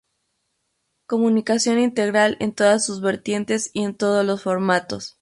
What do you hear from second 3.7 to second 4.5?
y en todos los